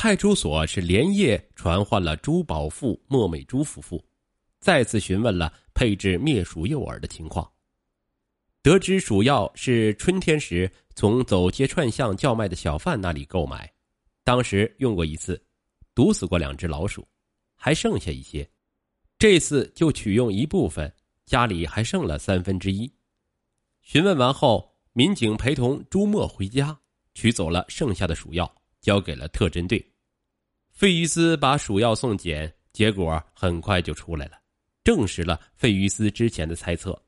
[0.00, 4.00] 派出所是连夜传唤了朱宝富、莫美珠夫妇，
[4.60, 7.50] 再次询问了配置灭鼠诱饵的情况。
[8.62, 13.68] 得知鼠药是春天时从走街串巷叫卖的小贩那里购买，
[14.22, 15.44] 当时用过一次，
[15.96, 17.04] 毒死过两只老鼠，
[17.56, 18.48] 还剩下一些，
[19.18, 20.94] 这次就取用一部分，
[21.26, 22.88] 家里还剩了三分之一。
[23.82, 26.78] 询问完后，民警陪同朱墨回家，
[27.14, 28.48] 取走了剩下的鼠药。
[28.80, 29.84] 交给了特侦队，
[30.70, 34.38] 费于斯把鼠药送检，结果很快就出来了，
[34.84, 37.00] 证实了费于斯之前的猜测：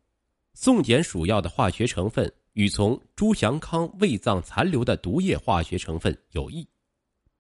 [0.54, 6.68] 送检鼠药的化学成分与从朱祥康胃脏残留的毒液化学成分有异，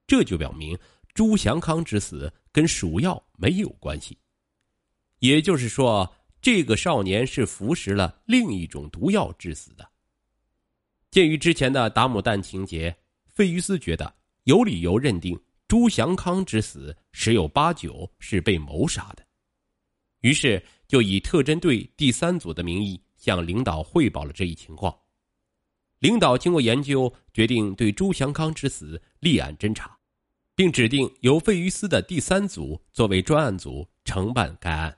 [0.06, 0.78] 这就表明
[1.12, 4.16] 朱祥康之死跟鼠药没有关系。
[5.18, 9.86] 也就是说，这个少年是服食了另一种毒药致死的。
[11.10, 14.19] 鉴于之前的达姆蛋情节，费于斯觉得。
[14.44, 19.24] 有理由认定朱祥康之死十有八九是被谋杀的，
[20.20, 24.96] 于是就以特侦队第三组的名义向领导汇报了这一情况。
[26.00, 29.96] 领导经过研究，决定对朱祥康之死立案侦查，
[30.54, 34.96] 并指定由费于斯的第三组作为专案组承办该案。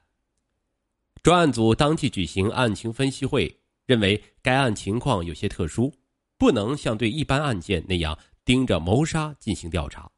[1.23, 3.53] 专案组当即举行案情分析会，
[3.85, 5.93] 认为该案情况有些特殊，
[6.39, 8.17] 不能像对一般案件那样。
[8.45, 10.11] 盯着谋杀进行调查，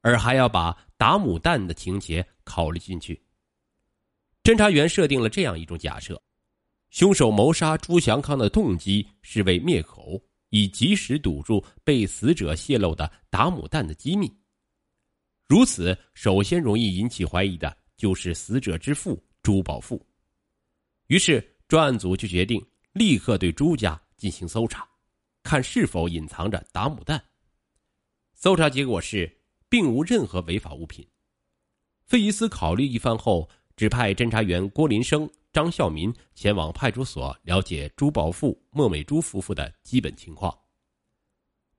[0.00, 3.20] 而还要把打母弹的情节考虑进去。
[4.42, 6.20] 侦查员设定了这样一种假设：
[6.90, 14.32] 凶手谋杀朱祥康的动机是为灭口，以及时堵住被死者泄露的打母弹的机密。
[15.48, 20.04] 如此，首先容易引起怀疑的就是死者之父朱宝富。
[21.06, 24.88] 于是，专案组就决定立刻对朱家进行搜查，
[25.42, 27.22] 看是否隐藏着打母弹。
[28.36, 29.34] 搜查结果是，
[29.66, 31.04] 并无任何违法物品。
[32.04, 40.56] 费伊斯考虑一番后，指派侦查员郭林生、张孝民前往派出所了解朱宝富、莫美珠夫妇的基本情况。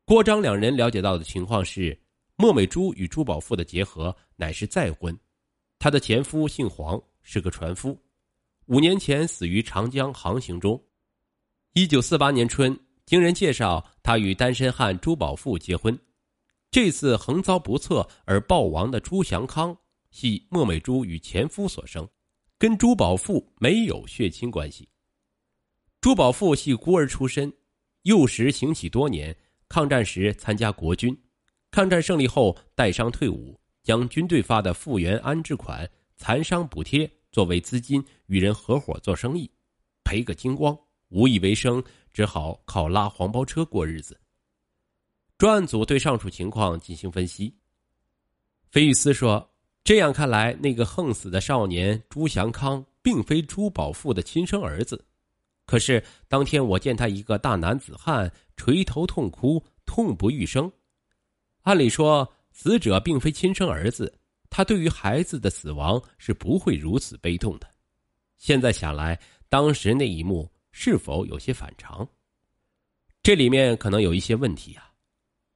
[0.04, 1.98] 郭张两人了解到的情况是，
[2.36, 5.16] 莫美珠与朱宝富的结合乃是再婚，
[5.78, 7.96] 她的前夫姓黄，是个船夫，
[8.66, 10.82] 五年前死于长江航行中。
[11.74, 15.96] 一九四八年春，经人介绍，他与单身汉朱宝富结婚。
[16.70, 19.78] 这次横遭不测而暴亡的朱祥康，
[20.12, 22.08] 系莫美珠与前夫所生，
[22.58, 24.90] 跟朱宝富没有血亲关系。
[26.02, 27.52] 朱宝富系孤儿出身，
[28.04, 29.36] 幼时行乞多年，
[29.70, 31.18] 抗战时参加国军，
[31.72, 39.50] 抗战胜利后带伤退伍，将军队发的复员安置款、残伤补贴作为资金与人合伙做生意，
[40.04, 40.78] 赔个精光，
[41.10, 44.20] 无以为生，只好靠拉黄包车过日子。
[45.38, 47.54] 专案组对上述情况进行分析。
[48.72, 49.48] 菲玉斯说
[49.84, 55.06] ：“这样看来，那个横死的少年朱祥康并非朱宝富的亲生儿子。
[55.68, 60.72] 可是当天我见他一个大男子汉垂头痛哭，痛不欲生。
[61.62, 64.12] 按理说，死者并非亲生儿子，
[64.50, 67.70] 他对于孩子的死亡是不会如此悲痛的。
[68.38, 69.20] 现在想来，
[69.50, 72.08] 当时那一幕是否有些反常？
[73.22, 74.84] 这里面可能有一些问题呀。”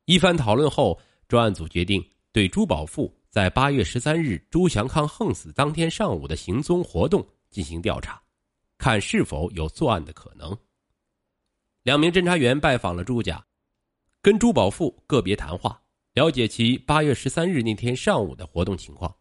[0.05, 8.21] 一番讨论后，专案组决定对朱宝富在八月十三日朱祥康横死当天上午的行踪活动进行调查，
[8.77, 10.57] 看是否有作案的可能。
[11.83, 13.43] 两名侦查员拜访了朱家，
[14.21, 15.81] 跟朱宝富个别谈话，
[16.13, 19.15] 了解其八月十三日那天上午的活动情况。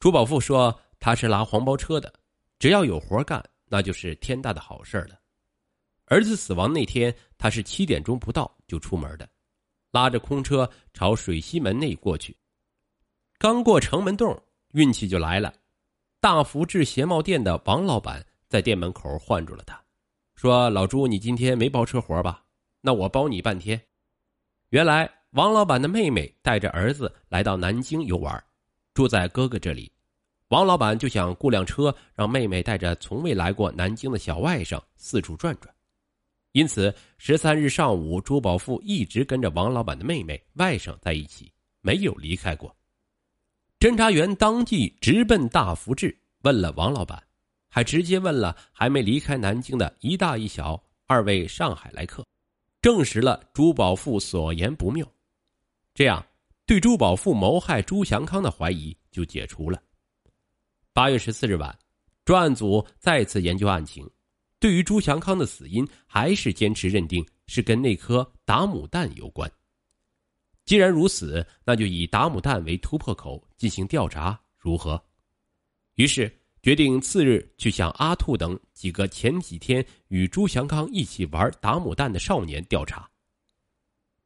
[0.00, 2.12] 朱宝富说他是拉黄包车的，
[2.58, 5.20] 只要有活干，那就是天大的好事了。
[6.06, 9.28] 儿子死亡那天，他是七点钟不到就出门的。
[9.92, 12.34] 拉着空车朝水西门内过去，
[13.38, 14.42] 刚过城门洞，
[14.72, 15.52] 运气就来了。
[16.18, 19.78] 大福制鞋帽店的王老板在店门口唤住了他，
[20.34, 22.42] 说：“老朱，你今天没包车活吧？
[22.80, 23.78] 那我包你半天。”
[24.70, 28.42] 原来王老板的妹妹带着儿子来到南京游玩，
[28.94, 29.92] 住在哥哥这里。
[30.48, 35.71] 王老板就想雇辆车，让妹妹带着从未来过南京的小外甥四处转转。
[36.52, 41.50] 因此，十三日上午，朱宝富一直跟着王老板的妹妹、外甥在一起，
[41.80, 42.74] 没有离开过。
[43.80, 47.20] 侦查员当即直奔大福志，问了王老板，
[47.68, 52.24] 还直接问了还没离开南京的一大一小二位上海来客，
[52.82, 55.06] 证实了朱宝富所言不谬。
[55.94, 56.24] 这样，
[56.66, 59.82] 对朱宝富谋害朱祥康的怀疑就解除了。
[60.92, 61.76] 八月十四日晚，
[62.26, 64.06] 专案组再次研究案情。
[64.62, 69.50] 对于朱祥康的死因，还是坚持认定是跟那颗打母弹有关。
[70.64, 75.02] 既然如此，那就以达姆蛋为突破口进行调查，如何？
[75.94, 76.32] 于是
[76.62, 83.10] 决定次日去向阿兔等几个前几天与朱祥康一起玩达姆蛋的少年调查。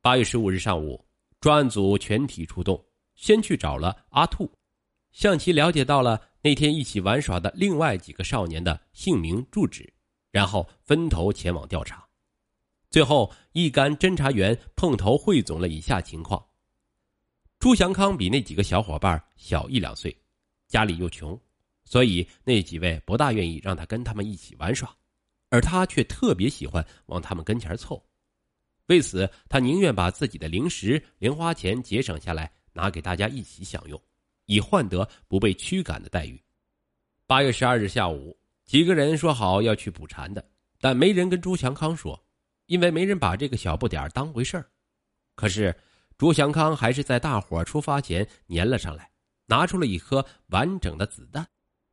[0.02, 1.02] 八月十五日上午，
[1.40, 2.78] 专案组全体出动，
[3.14, 4.52] 先去找了阿兔，
[5.12, 9.90] 向其了解到了那天一起玩耍的另外几个少年的姓名、住址，
[10.36, 12.06] 然后分头前往调查。
[12.90, 16.46] 最后，一干侦查员碰头汇总了以下情况：
[17.58, 20.14] 朱祥康比那几个小伙伴小一两岁，
[20.68, 21.40] 家里又穷，
[21.86, 24.94] 所以那几位不大愿意让他跟他们一起玩耍，
[25.48, 28.04] 而他却特别喜欢往他们跟前凑。
[28.88, 33.98] 为此，他宁愿把自己的零食、零花钱节省下来，拿给大家一起享用，
[34.44, 36.38] 以换得不被驱赶的待遇。
[37.26, 38.36] 八月十二日下午，
[38.66, 40.44] 几个人说好要去捕蝉的，
[40.80, 42.20] 但没人跟朱祥康说，
[42.66, 44.68] 因为没人把这个小不点当回事儿。
[45.36, 45.74] 可是，
[46.18, 49.08] 朱祥康还是在大伙出发前粘了上来，
[49.46, 51.46] 拿出了一颗完整的子弹，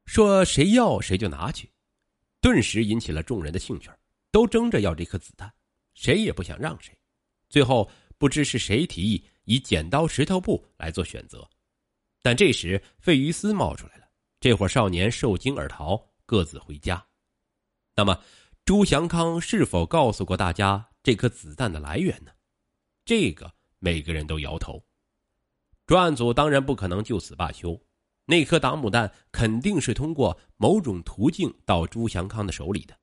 [0.05, 1.69] 说谁要谁就拿去，
[2.41, 3.91] 顿时引起了众人的兴趣，
[4.31, 5.53] 都争着要这颗子弹。
[5.93, 6.91] 谁也不想让谁，
[7.49, 7.87] 最后
[8.17, 11.47] 不知是谁提议以剪刀石头布来做选择，
[12.23, 14.07] 但这时费于斯冒出来了，
[14.39, 17.05] 这伙少年受惊而逃，各自回家。
[17.95, 18.19] 那么，
[18.65, 22.31] 朱祥康是否告诉过大家这颗子弹的来源呢？
[23.05, 24.83] 这个每个人都摇头。
[25.85, 27.79] 专案组当然不可能就此罢休，
[28.25, 32.97] 那颗达姆弹肯定是通过某种途径到朱祥康的手里的。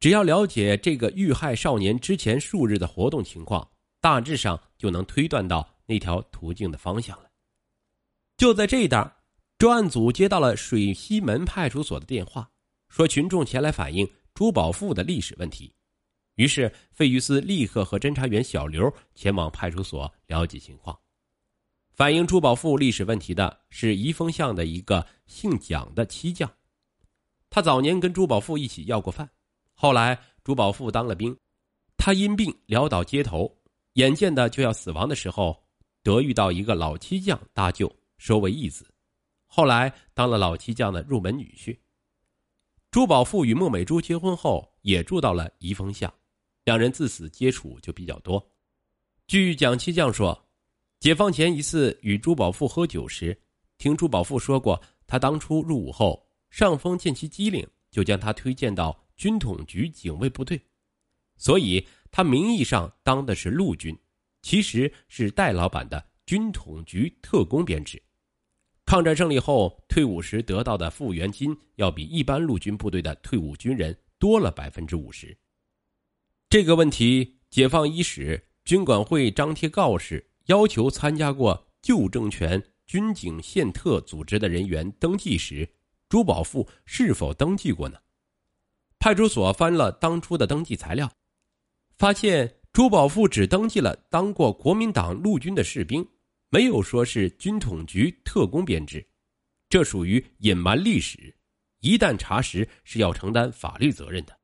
[0.00, 3.70] 只要了解这个遇害少年之前数日的活动情况，
[4.00, 7.30] 大致上就能推断到那条途径的方向了。
[8.36, 9.15] 就在这一当，
[9.58, 12.46] 专案组接到了水西门派出所的电话，
[12.90, 15.72] 说群众前来反映朱宝富的历史问题。
[16.34, 20.94] 于是费玉斯立刻和侦查员小刘前往派出所了解情况。
[21.94, 26.50] 反映朱宝富历史问题的是宜丰巷的一个姓蒋的漆匠，
[27.48, 29.26] 他早年跟朱宝富一起要过饭。
[29.72, 31.34] 后来，朱宝富当了兵，
[31.96, 33.50] 他因病潦倒街头，
[33.94, 35.58] 眼见的就要死亡的时候，
[36.02, 38.86] 得遇到一个老漆匠搭救，收为义子。
[39.46, 41.78] 后来当了老七匠的入门女婿。
[42.90, 46.12] 朱宝富与孟美珠结婚后，也住到了怡丰巷，
[46.64, 48.44] 两人自此接触就比较多。
[49.26, 50.48] 据蒋七匠说，
[51.00, 53.38] 解放前一次与朱宝富喝酒时，
[53.78, 58.96] 听朱宝富说过，他当初入伍后，上峰见其机灵，就将他推荐到。
[59.16, 60.60] 军统局警卫部队，
[61.38, 63.98] 所以他名义上当的是陆军，
[64.42, 68.02] 其实是戴老板的军统局特工编制。
[68.86, 75.36] 抗战胜利后退伍时得到的复员金，要比一般陆军部队的退伍军人多了百分之五十。
[76.48, 85.68] 这个问题，解放伊始，军管会张贴告示，要求参加过旧政权军警宪特组织的人员登记时，
[86.08, 87.98] 朱宝富是否登记过呢？
[89.00, 91.10] 派出所翻了当初的登记材料，
[91.96, 96.06] 发现朱宝富只登记了当过国民党陆军的士兵，
[96.48, 99.06] 没有说是军统局特工编制，
[99.68, 101.34] 这属于隐瞒历史，
[101.80, 104.38] 一旦查实是要承担法律责任的。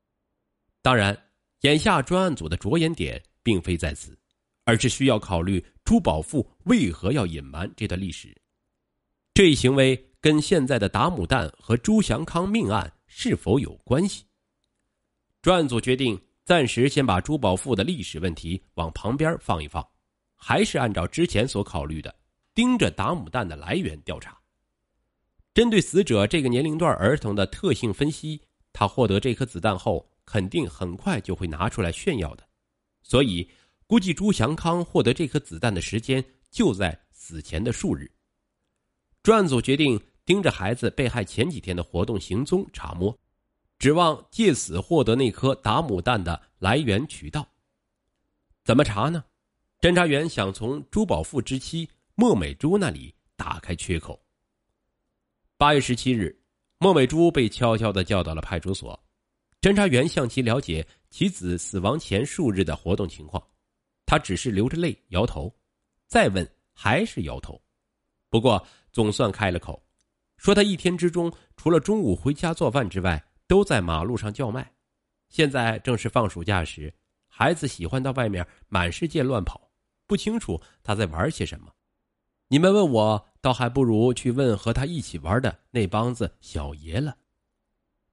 [0.83, 1.17] 当然，
[1.61, 4.19] 眼下专案组的着眼点并非在此，
[4.65, 8.37] 而是需要考虑朱宝富为何要隐瞒这段历史，
[9.32, 14.25] 这一行为跟现在的达姆蛋和朱祥康命案是否有关系？
[15.41, 19.89] 专案组决定暂时先把朱宝富的历史问题往旁边放一放，
[20.44, 22.13] 还是按照之前所考虑的，
[22.53, 24.37] 盯着打母弹的来源调查。
[25.55, 32.44] 针对死者这个年龄段儿童的特性分析，他获得这颗子弹后，肯定很快就会拿出来炫耀的，
[33.05, 33.49] 所以
[33.87, 38.11] 估计朱祥康获得这颗子弹的时间就在死前的数日。
[39.22, 43.17] 专案组决定盯着孩子被害前几天的活动行踪查摸。
[43.79, 47.46] 指望借此获得那颗打母弹的来源渠道，
[48.65, 49.25] 怎么查呢？
[49.82, 54.17] 侦查员想从朱宝富之妻莫美珠那里打开缺口。
[55.56, 56.41] 八月十七日，
[56.79, 58.96] 莫美珠被悄悄的叫到了派出所，
[59.60, 63.44] 侦查员向其了解其子死亡前数日的活动情况，
[64.06, 65.53] 他只是流着泪摇头，
[66.06, 67.60] 再问还是摇头，
[68.31, 69.84] 不过总算开了口，
[70.36, 73.20] 说他一天之中除了中午回家做饭之外。
[73.48, 74.72] 都在马路上叫卖，
[75.29, 76.94] 现在正是放暑假时，
[77.29, 79.69] 孩子喜欢到外面满世界乱跑，
[80.13, 81.73] 不清楚他在玩些什么。
[82.49, 87.17] 你们问我，倒还不如去问和他一起玩的那帮子小爷了。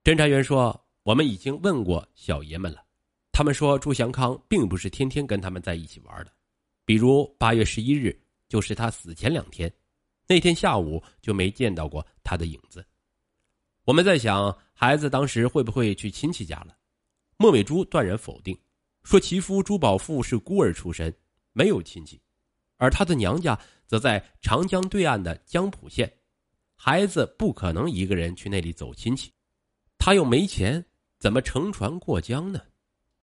[0.01, 2.81] 侦查员说：“我们已经问过小爷们了，
[3.33, 6.31] 他们说朱祥康并不是天天跟他们在一起玩的，
[6.85, 9.69] 比如八月十一日，就是他死前两天，
[10.25, 12.81] 那天下午就没见到过他的影子。
[13.83, 16.77] 我们在想，孩子当时会不会去亲戚家了？
[17.35, 18.57] 莫美珠断然否定，
[19.03, 21.13] 说其夫朱宝富是孤儿出身，
[21.53, 22.21] 没有亲戚，
[22.77, 26.11] 而他的娘家则在长江对岸的江浦县，
[26.75, 29.31] 孩子不可能一个人去那里走亲戚，
[29.97, 30.85] 他又没钱，
[31.19, 32.61] 怎么乘船过江呢？